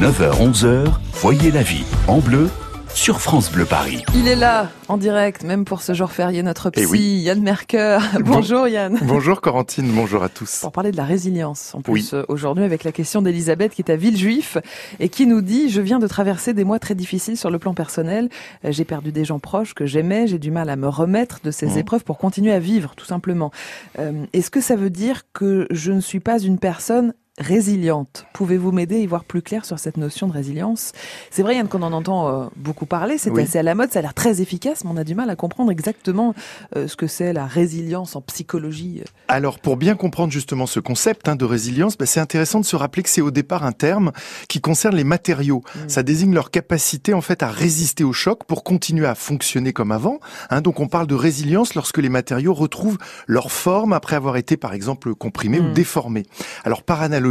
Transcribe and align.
9h-11h, 0.00 0.86
voyez 1.12 1.52
la 1.52 1.62
vie 1.62 1.84
en 2.08 2.18
bleu 2.18 2.50
sur 2.94 3.20
France 3.20 3.50
Bleu 3.50 3.64
Paris. 3.64 4.02
Il 4.16 4.26
est 4.26 4.34
là, 4.34 4.68
en 4.88 4.96
direct, 4.96 5.44
même 5.44 5.64
pour 5.64 5.82
ce 5.82 5.94
jour 5.94 6.10
férié, 6.10 6.42
notre 6.42 6.68
Eh 6.74 6.82
psy, 6.82 6.86
oui. 6.90 6.98
Yann 7.24 7.40
Merker. 7.40 7.98
Bonjour 8.20 8.66
Yann. 8.68 8.98
Bonjour 9.02 9.40
Corentine, 9.40 9.88
bonjour 9.94 10.22
à 10.24 10.28
tous. 10.28 10.58
Pour 10.60 10.72
parler 10.72 10.90
de 10.90 10.96
la 10.96 11.04
résilience, 11.04 11.74
en 11.76 11.80
plus 11.80 11.92
Oui. 11.92 12.10
euh, 12.12 12.24
aujourd'hui 12.28 12.64
avec 12.64 12.82
la 12.82 12.90
question 12.92 13.22
d'Elisabeth 13.22 13.72
qui 13.72 13.82
est 13.82 13.90
à 13.90 13.96
Villejuif 13.96 14.58
et 14.98 15.08
qui 15.08 15.26
nous 15.28 15.40
dit 15.42 15.70
je 15.70 15.80
viens 15.80 16.00
de 16.00 16.06
traverser 16.08 16.54
des 16.54 16.64
mois 16.64 16.78
très 16.80 16.94
difficiles 16.96 17.36
sur 17.36 17.50
le 17.50 17.58
plan 17.60 17.72
personnel. 17.72 18.28
Euh, 18.64 18.72
J'ai 18.72 18.84
perdu 18.84 19.10
des 19.12 19.24
gens 19.24 19.38
proches 19.38 19.74
que 19.74 19.86
j'aimais, 19.86 20.26
j'ai 20.26 20.38
du 20.40 20.50
mal 20.50 20.70
à 20.70 20.76
me 20.76 20.88
remettre 20.88 21.38
de 21.44 21.50
ces 21.52 21.66
Mhm. 21.66 21.78
épreuves 21.78 22.04
pour 22.04 22.18
continuer 22.18 22.52
à 22.52 22.58
vivre, 22.58 22.94
tout 22.96 23.06
simplement. 23.06 23.52
Euh, 24.00 24.26
Est-ce 24.32 24.50
que 24.50 24.60
ça 24.60 24.74
veut 24.76 24.90
dire 24.90 25.22
que 25.32 25.66
je 25.70 25.92
ne 25.92 26.00
suis 26.00 26.20
pas 26.20 26.40
une 26.40 26.58
personne 26.58 27.14
résiliente 27.38 28.26
Pouvez-vous 28.32 28.72
m'aider 28.72 28.96
à 28.96 28.98
y 28.98 29.06
voir 29.06 29.24
plus 29.24 29.42
clair 29.42 29.64
sur 29.64 29.78
cette 29.78 29.96
notion 29.96 30.26
de 30.28 30.32
résilience? 30.32 30.92
C'est 31.30 31.42
vrai 31.42 31.56
Yann 31.56 31.68
qu'on 31.68 31.82
en 31.82 31.92
entend 31.92 32.28
euh, 32.28 32.46
beaucoup 32.56 32.86
parler, 32.86 33.18
c'est 33.18 33.30
Oui. 33.30 33.42
assez 33.42 33.58
à 33.58 33.62
la 33.62 33.74
mode, 33.74 33.90
ça 33.92 33.98
a 33.98 34.02
l'air 34.02 34.14
très 34.14 34.40
efficace, 34.40 34.84
mais 34.84 34.90
on 34.92 34.96
a 34.96 35.04
du 35.04 35.14
mal 35.14 35.28
à 35.30 35.36
comprendre 35.36 35.70
exactement 35.70 36.34
euh, 36.76 36.86
ce 36.88 36.96
que 36.96 37.06
c'est 37.06 37.32
la 37.32 37.46
résilience 37.46 38.16
en 38.16 38.20
psychologie. 38.22 39.02
Alors 39.28 39.58
pour 39.58 39.76
bien 39.76 39.94
comprendre 39.96 40.32
justement 40.32 40.66
ce 40.66 40.80
concept 40.80 41.28
hein, 41.28 41.36
de 41.36 41.44
résilience, 41.44 41.96
bah, 41.98 42.06
c'est 42.06 42.20
intéressant 42.20 42.60
de 42.60 42.64
se 42.64 42.76
rappeler 42.76 43.02
que 43.02 43.08
c'est 43.08 43.20
au 43.20 43.30
départ 43.30 43.64
un 43.64 43.72
terme 43.72 44.12
qui 44.48 44.60
concerne 44.60 44.94
les 44.96 45.04
matériaux. 45.04 45.62
Mm. 45.74 45.88
Ça 45.88 46.02
désigne 46.02 46.34
leur 46.34 46.50
capacité 46.50 47.14
en 47.14 47.20
fait 47.20 47.42
à 47.42 47.48
résister 47.48 48.04
au 48.04 48.12
choc 48.12 48.44
pour 48.44 48.62
continuer 48.64 49.06
à 49.06 49.14
fonctionner 49.14 49.72
comme 49.72 49.92
avant. 49.92 50.18
hein. 50.50 50.60
donc 50.60 50.78
on 50.80 50.86
parle 50.88 51.06
de 51.06 51.14
résilience 51.14 51.74
lorsque 51.74 51.98
les 51.98 52.08
matériaux 52.08 52.54
retrouvent 52.54 52.98
leur 53.26 53.50
forme 53.50 53.92
après 53.92 54.16
avoir 54.16 54.36
été 54.36 54.56
par 54.56 54.72
exemple 54.72 55.14
comprimés 55.14 55.60
Mm. 55.60 55.70
ou 55.70 55.72
déformés. 55.72 56.26
Alors 56.64 56.82
par 56.82 57.02
analogie, 57.02 57.23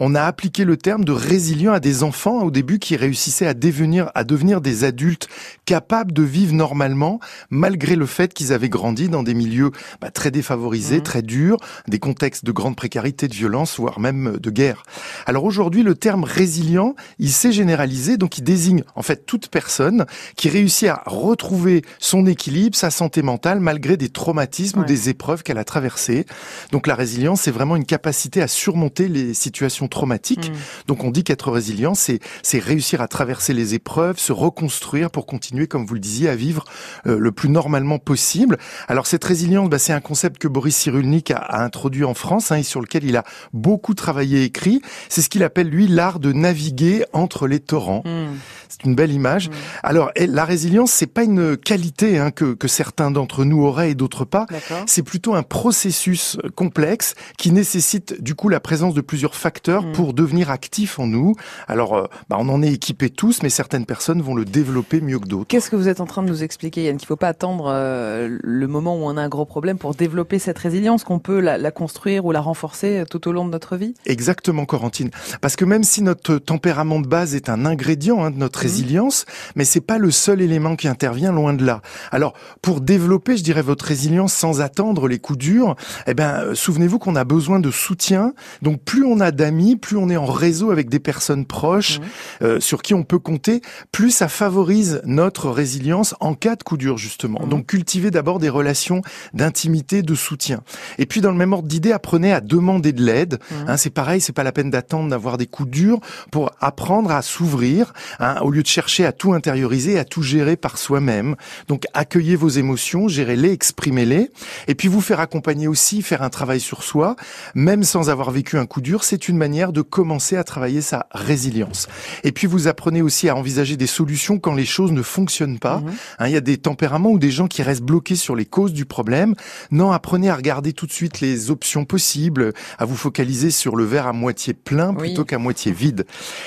on 0.00 0.14
a 0.14 0.22
appliqué 0.22 0.64
le 0.64 0.76
terme 0.76 1.04
de 1.04 1.12
résilient 1.12 1.72
à 1.72 1.80
des 1.80 2.02
enfants 2.02 2.42
au 2.42 2.50
début 2.50 2.78
qui 2.78 2.96
réussissaient 2.96 3.46
à 3.46 3.54
devenir, 3.54 4.10
à 4.14 4.24
devenir 4.24 4.60
des 4.60 4.84
adultes 4.84 5.28
capables 5.64 6.12
de 6.12 6.22
vivre 6.22 6.52
normalement 6.54 7.20
malgré 7.50 7.96
le 7.96 8.06
fait 8.06 8.34
qu'ils 8.34 8.52
avaient 8.52 8.68
grandi 8.68 9.08
dans 9.08 9.22
des 9.22 9.34
milieux 9.34 9.70
bah, 10.00 10.10
très 10.10 10.30
défavorisés, 10.30 10.96
Mhm. 10.96 11.02
très 11.02 11.22
durs, 11.22 11.56
des 11.88 11.98
contextes 11.98 12.44
de 12.44 12.52
grande 12.52 12.76
précarité, 12.76 13.28
de 13.28 13.34
violence, 13.34 13.78
voire 13.78 14.00
même 14.00 14.36
de 14.38 14.50
guerre. 14.50 14.82
Alors 15.26 15.44
aujourd'hui, 15.44 15.82
le 15.82 15.94
terme 15.94 16.24
résilient, 16.24 16.94
il 17.18 17.30
s'est 17.30 17.52
généralisé, 17.52 18.16
donc 18.16 18.38
il 18.38 18.44
désigne 18.44 18.82
en 18.94 19.02
fait 19.02 19.26
toute 19.26 19.48
personne 19.48 20.06
qui 20.36 20.48
réussit 20.48 20.88
à 20.88 21.02
retrouver 21.06 21.82
son 21.98 22.26
équilibre, 22.26 22.76
sa 22.76 22.90
santé 22.90 23.22
mentale, 23.22 23.60
malgré 23.60 23.96
des 23.96 24.08
traumatismes 24.08 24.80
Ouais. 24.80 24.84
ou 24.84 24.88
des 24.88 25.08
épreuves 25.08 25.42
qu'elle 25.42 25.58
a 25.58 25.64
traversées. 25.64 26.26
Donc 26.72 26.86
la 26.86 26.94
résilience, 26.94 27.42
c'est 27.42 27.50
vraiment 27.50 27.76
une 27.76 27.84
capacité 27.86 28.42
à 28.42 28.48
surmonter 28.48 29.08
les 29.14 29.34
situations 29.34 29.88
traumatiques. 29.88 30.50
Mm. 30.50 30.54
Donc 30.88 31.04
on 31.04 31.10
dit 31.10 31.24
qu'être 31.24 31.50
résilient, 31.50 31.94
c'est 31.94 32.20
c'est 32.42 32.58
réussir 32.58 33.00
à 33.00 33.08
traverser 33.08 33.54
les 33.54 33.74
épreuves, 33.74 34.18
se 34.18 34.32
reconstruire 34.32 35.10
pour 35.10 35.26
continuer, 35.26 35.66
comme 35.66 35.86
vous 35.86 35.94
le 35.94 36.00
disiez, 36.00 36.28
à 36.28 36.36
vivre 36.36 36.64
euh, 37.06 37.18
le 37.18 37.32
plus 37.32 37.48
normalement 37.48 37.98
possible. 37.98 38.58
Alors 38.88 39.06
cette 39.06 39.24
résilience, 39.24 39.68
bah, 39.68 39.78
c'est 39.78 39.92
un 39.92 40.00
concept 40.00 40.38
que 40.38 40.48
Boris 40.48 40.76
Cyrulnik 40.76 41.30
a, 41.30 41.38
a 41.38 41.64
introduit 41.64 42.04
en 42.04 42.14
France 42.14 42.52
hein, 42.52 42.56
et 42.56 42.62
sur 42.62 42.80
lequel 42.80 43.04
il 43.04 43.16
a 43.16 43.24
beaucoup 43.52 43.94
travaillé 43.94 44.42
et 44.42 44.44
écrit. 44.44 44.82
C'est 45.08 45.22
ce 45.22 45.28
qu'il 45.28 45.42
appelle 45.42 45.68
lui 45.68 45.86
l'art 45.86 46.18
de 46.18 46.32
naviguer 46.32 47.04
entre 47.12 47.46
les 47.46 47.60
torrents. 47.60 48.02
Mm. 48.04 48.34
C'est 48.78 48.88
une 48.88 48.94
belle 48.94 49.12
image. 49.12 49.48
Mm. 49.48 49.52
Alors 49.82 50.10
et 50.16 50.26
la 50.26 50.44
résilience, 50.44 50.90
c'est 50.92 51.06
pas 51.06 51.24
une 51.24 51.56
qualité 51.56 52.18
hein, 52.18 52.30
que, 52.30 52.54
que 52.54 52.68
certains 52.68 53.10
d'entre 53.10 53.44
nous 53.44 53.62
auraient 53.62 53.90
et 53.90 53.94
d'autres 53.94 54.24
pas. 54.24 54.46
C'est 54.86 55.02
plutôt 55.02 55.34
un 55.34 55.42
processus 55.42 56.36
euh, 56.44 56.48
complexe 56.54 57.14
qui 57.38 57.50
nécessite 57.50 58.22
du 58.22 58.34
coup 58.34 58.48
la 58.48 58.60
présence 58.60 58.94
de 58.94 59.00
plusieurs 59.00 59.34
facteurs 59.34 59.84
Mm. 59.84 59.92
pour 59.92 60.14
devenir 60.14 60.50
actif 60.50 60.98
en 60.98 61.06
nous. 61.06 61.34
Alors, 61.68 61.94
euh, 61.94 62.04
bah, 62.28 62.36
on 62.38 62.48
en 62.48 62.62
est 62.62 62.72
équipés 62.72 63.10
tous, 63.10 63.42
mais 63.42 63.48
certaines 63.48 63.86
personnes 63.86 64.22
vont 64.22 64.34
le 64.34 64.44
développer 64.44 65.00
mieux 65.00 65.18
que 65.18 65.26
d'autres. 65.26 65.46
Qu'est-ce 65.48 65.70
que 65.70 65.76
vous 65.76 65.88
êtes 65.88 66.00
en 66.00 66.06
train 66.06 66.22
de 66.22 66.28
nous 66.28 66.42
expliquer, 66.42 66.84
Yann 66.84 66.96
Qu'il 66.96 67.06
faut 67.06 67.16
pas 67.16 67.28
attendre 67.28 67.66
euh, 67.68 68.38
le 68.42 68.66
moment 68.66 68.96
où 68.96 69.04
on 69.04 69.16
a 69.16 69.22
un 69.22 69.28
gros 69.28 69.44
problème 69.44 69.78
pour 69.78 69.94
développer 69.94 70.38
cette 70.38 70.58
résilience, 70.58 71.04
qu'on 71.04 71.18
peut 71.18 71.40
la, 71.40 71.58
la 71.58 71.70
construire 71.70 72.24
ou 72.24 72.32
la 72.32 72.40
renforcer 72.40 73.04
tout 73.10 73.28
au 73.28 73.32
long 73.32 73.44
de 73.44 73.50
notre 73.50 73.76
vie? 73.76 73.94
Exactement, 74.06 74.64
Corentine. 74.64 75.10
Parce 75.40 75.56
que 75.56 75.64
même 75.64 75.84
si 75.84 76.02
notre 76.02 76.38
tempérament 76.38 77.00
de 77.00 77.06
base 77.06 77.34
est 77.34 77.48
un 77.48 77.66
ingrédient 77.66 78.24
hein, 78.24 78.30
de 78.30 78.38
notre. 78.38 78.63
Résilience, 78.68 79.24
mais 79.56 79.64
c'est 79.64 79.80
pas 79.80 79.98
le 79.98 80.10
seul 80.10 80.40
élément 80.40 80.76
qui 80.76 80.88
intervient, 80.88 81.32
loin 81.32 81.54
de 81.54 81.64
là. 81.64 81.80
Alors, 82.10 82.34
pour 82.62 82.80
développer, 82.80 83.36
je 83.36 83.42
dirais, 83.42 83.62
votre 83.62 83.84
résilience 83.84 84.32
sans 84.32 84.60
attendre 84.60 85.06
les 85.08 85.18
coups 85.18 85.38
durs, 85.38 85.76
eh 86.06 86.14
ben, 86.14 86.40
euh, 86.40 86.54
souvenez-vous 86.54 86.98
qu'on 86.98 87.16
a 87.16 87.24
besoin 87.24 87.60
de 87.60 87.70
soutien. 87.70 88.32
Donc, 88.62 88.82
plus 88.84 89.04
on 89.04 89.20
a 89.20 89.30
d'amis, 89.30 89.76
plus 89.76 89.96
on 89.96 90.08
est 90.10 90.16
en 90.16 90.26
réseau 90.26 90.70
avec 90.70 90.88
des 90.88 90.98
personnes 91.00 91.44
proches, 91.46 91.98
Mhm. 92.00 92.06
euh, 92.42 92.60
sur 92.60 92.82
qui 92.82 92.94
on 92.94 93.02
peut 93.04 93.18
compter, 93.18 93.60
plus 93.92 94.10
ça 94.10 94.28
favorise 94.28 95.00
notre 95.04 95.50
résilience 95.50 96.14
en 96.20 96.34
cas 96.34 96.56
de 96.56 96.62
coup 96.62 96.76
dur, 96.76 96.96
justement. 96.98 97.40
Mhm. 97.42 97.48
Donc, 97.48 97.66
cultivez 97.66 98.10
d'abord 98.10 98.38
des 98.38 98.48
relations 98.48 99.02
d'intimité, 99.34 100.02
de 100.02 100.14
soutien. 100.14 100.62
Et 100.98 101.06
puis, 101.06 101.20
dans 101.20 101.30
le 101.30 101.36
même 101.36 101.52
ordre 101.52 101.68
d'idée, 101.68 101.92
apprenez 101.92 102.32
à 102.32 102.40
demander 102.40 102.92
de 102.92 103.02
l'aide. 103.02 103.38
Mhm. 103.50 103.64
Hein, 103.68 103.76
c'est 103.76 103.90
pareil, 103.90 104.20
c'est 104.20 104.32
pas 104.32 104.42
la 104.44 104.52
peine 104.52 104.70
d'attendre 104.70 105.10
d'avoir 105.10 105.36
des 105.38 105.46
coups 105.46 105.70
durs 105.70 105.98
pour 106.30 106.50
apprendre 106.60 107.10
à 107.10 107.22
s'ouvrir, 107.22 107.92
hein, 108.20 108.36
au 108.44 108.50
lieu 108.50 108.62
de 108.62 108.68
chercher 108.68 109.06
à 109.06 109.12
tout 109.12 109.32
intérioriser, 109.32 109.98
à 109.98 110.04
tout 110.04 110.22
gérer 110.22 110.56
par 110.56 110.76
soi-même. 110.76 111.34
Donc 111.66 111.84
accueillez 111.94 112.36
vos 112.36 112.50
émotions, 112.50 113.08
gérez-les, 113.08 113.50
exprimez-les, 113.52 114.30
et 114.68 114.74
puis 114.74 114.86
vous 114.86 115.00
faire 115.00 115.18
accompagner 115.18 115.66
aussi, 115.66 116.02
faire 116.02 116.20
un 116.22 116.28
travail 116.28 116.60
sur 116.60 116.82
soi, 116.82 117.16
même 117.54 117.84
sans 117.84 118.10
avoir 118.10 118.30
vécu 118.30 118.58
un 118.58 118.66
coup 118.66 118.82
dur, 118.82 119.02
c'est 119.02 119.28
une 119.28 119.38
manière 119.38 119.72
de 119.72 119.80
commencer 119.80 120.36
à 120.36 120.44
travailler 120.44 120.82
sa 120.82 121.06
résilience. 121.10 121.88
Et 122.22 122.32
puis 122.32 122.46
vous 122.46 122.68
apprenez 122.68 123.00
aussi 123.00 123.30
à 123.30 123.34
envisager 123.34 123.78
des 123.78 123.86
solutions 123.86 124.38
quand 124.38 124.54
les 124.54 124.66
choses 124.66 124.92
ne 124.92 125.00
fonctionnent 125.02 125.58
pas. 125.58 125.78
Mhm. 125.78 125.92
Hein, 126.18 126.26
Il 126.28 126.32
y 126.32 126.36
a 126.36 126.42
des 126.42 126.58
tempéraments 126.58 127.12
ou 127.12 127.18
des 127.18 127.30
gens 127.30 127.48
qui 127.48 127.62
restent 127.62 127.82
bloqués 127.82 128.16
sur 128.16 128.36
les 128.36 128.44
causes 128.44 128.74
du 128.74 128.84
problème. 128.84 129.34
Non, 129.70 129.90
apprenez 129.90 130.28
à 130.28 130.36
regarder 130.36 130.74
tout 130.74 130.86
de 130.86 130.92
suite 130.92 131.22
les 131.22 131.50
options 131.50 131.86
possibles, 131.86 132.52
à 132.78 132.84
vous 132.84 132.96
focaliser 132.96 133.50
sur 133.50 133.74
le 133.74 133.84
verre 133.84 134.06
à 134.06 134.12
moitié 134.12 134.52
plein 134.52 134.90
Oui. 134.90 135.08
plutôt 135.08 135.24
qu'à 135.24 135.38
moitié 135.38 135.72
vide. 135.72 136.04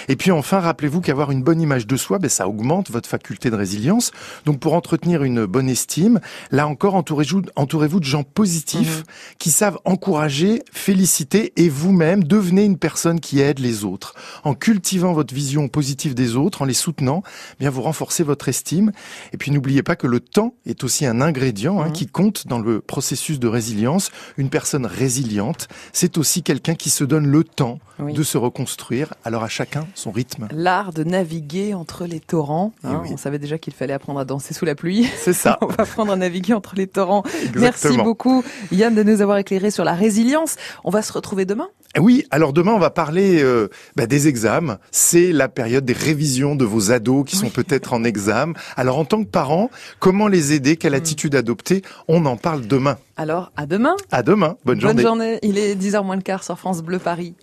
Et 0.09 0.16
puis 0.16 0.29
enfin, 0.29 0.59
rappelez-vous 0.59 1.02
qu'avoir 1.02 1.31
une 1.31 1.41
bonne 1.41 1.59
image 1.59 1.87
de 1.88 1.98
soi, 1.98 2.20
ben, 2.20 2.30
ça 2.30 2.48
augmente 2.48 2.92
votre 2.92 3.09
faculté 3.09 3.50
de 3.50 3.56
résilience. 3.56 4.12
Donc 4.46 4.59
pour 4.59 4.74
entretenir 4.74 5.24
une 5.24 5.46
bonne 5.46 5.70
estime, 5.70 6.20
là 6.52 6.68
encore, 6.68 6.96
entourez-vous 6.96 8.00
de 8.00 8.06
gens 8.06 8.24
positifs 8.24 8.98
Mhm. 9.00 9.03
qui 9.40 9.52
savent 9.52 9.80
encourager, 9.86 10.62
féliciter 10.72 11.53
et 11.56 11.70
vous-même 11.70 12.24
devenez 12.24 12.64
une 12.66 12.78
personne 12.78 13.20
qui 13.20 13.40
aide 13.40 13.59
les 13.59 13.84
autres. 13.86 14.14
En 14.44 14.53
cultivant 14.53 15.14
votre 15.14 15.34
vision 15.34 15.68
positive 15.68 16.14
des 16.16 16.36
autres, 16.36 16.62
en 16.62 16.66
les 16.66 16.74
soutenant, 16.74 17.24
eh 17.26 17.56
bien 17.59 17.70
vous 17.70 17.81
renforcez 17.81 18.24
votre 18.24 18.50
estime. 18.50 18.92
Et 19.34 19.38
puis 19.38 19.52
n'oubliez 19.52 19.84
pas 19.84 19.96
que 19.96 20.08
le 20.08 20.20
temps 20.20 20.53
est 20.66 20.84
aussi 20.84 21.06
un 21.06 21.22
ingrédient 21.22 21.80
hein, 21.81 21.88
Mhm. 21.88 21.94
qui 21.94 22.08
compte 22.08 22.47
dans 22.47 22.59
le 22.59 22.81
processus 22.81 23.40
de 23.40 23.47
résilience. 23.47 24.12
Une 24.38 24.50
personne 24.50 24.86
résiliente, 24.86 25.68
c'est 25.94 26.18
aussi 26.18 26.44
quelqu'un 26.44 26.76
qui 26.76 26.90
se 26.90 27.03
donne 27.03 27.28
le 27.28 27.44
temps 27.44 27.80
Oui. 28.00 28.14
de 28.14 28.24
se 28.24 28.38
reconstruire. 28.38 29.14
Alors 29.24 29.44
à 29.44 29.47
chacun 29.50 29.88
son 29.96 30.12
rythme. 30.12 30.47
L'art 30.52 30.94
de 30.94 31.03
naviguer 31.03 31.74
entre 31.78 32.06
les 32.06 32.20
torrents. 32.20 32.74
Eh 32.84 32.88
hein. 32.88 33.02
oui. 33.04 33.10
On 33.14 33.18
savait 33.18 33.40
déjà 33.40 33.58
qu'il 33.58 33.74
fallait 33.74 33.94
apprendre 33.94 34.20
à 34.20 34.26
danser 34.26 34.54
sous 34.54 34.66
la 34.66 34.76
pluie. 34.76 35.08
C'est 35.18 35.34
ça. 35.34 35.58
On 35.62 35.68
va 35.68 35.84
apprendre 35.84 36.12
à 36.12 36.16
naviguer 36.16 36.54
entre 36.54 36.76
les 36.76 36.88
torrents. 36.88 37.24
Merci 37.56 37.98
beaucoup, 37.98 38.44
Yann, 38.72 38.94
de 38.94 39.04
nous 39.04 39.22
avoir 39.22 39.38
éclairé 39.38 39.72
sur 39.72 39.84
la 39.84 39.94
résilience. 39.94 40.56
On 40.84 40.90
va 40.90 41.02
se 41.02 41.14
retrouver 41.14 41.46
demain. 41.46 41.70
Oui, 41.98 42.26
alors 42.32 42.54
demain 42.54 42.74
on 42.74 42.80
va 42.80 42.90
parler 42.90 43.42
euh, 43.42 43.70
bah, 43.96 44.06
des 44.08 44.28
examens. 44.28 44.78
C'est 44.92 45.32
la 45.32 45.48
période 45.48 45.86
des 45.86 45.94
révisions 45.94 46.56
de 46.56 46.66
vos 46.66 46.92
ados 46.92 47.24
qui 47.26 47.36
sont 47.38 47.50
peut-être 47.50 47.94
en 47.94 48.04
examen. 48.04 48.54
Alors 48.76 49.00
en 49.00 49.06
tant 49.06 49.24
que 49.24 49.30
parent, 49.30 49.72
comment 50.00 50.28
les 50.28 50.54
aider? 50.54 50.76
Quelle 50.76 50.92
Hmm. 50.94 50.96
attitude 50.96 51.36
adopter? 51.36 51.82
On 52.08 52.26
en 52.26 52.38
parle 52.38 52.68
demain. 52.68 52.98
Alors, 53.16 53.52
à 53.56 53.66
demain. 53.66 53.96
À 54.12 54.22
demain. 54.22 54.58
Bonne 54.66 54.80
journée. 54.80 54.96
Bonne 54.96 55.04
journée. 55.04 55.40
Il 55.42 55.58
est 55.58 55.76
10h 55.76 56.04
moins 56.04 56.16
le 56.18 56.22
quart 56.22 56.44
sur 56.44 56.58
France 56.59 56.82
Bleu 56.84 57.00
Paris. 57.00 57.36